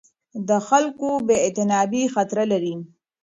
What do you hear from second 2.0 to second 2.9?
خطر لري